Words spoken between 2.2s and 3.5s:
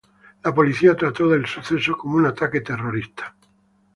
ataque terrorista.